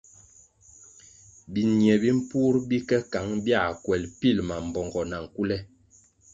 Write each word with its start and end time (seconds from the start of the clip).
Biñie 1.51 1.95
mimpur 2.03 2.53
bi 2.67 2.77
ke 2.87 2.97
kăng 3.13 3.31
bia 3.43 3.61
kuel 3.83 4.03
bil 4.19 4.37
mambpongo 4.49 5.01
na 5.09 5.17
nkule. 5.25 5.57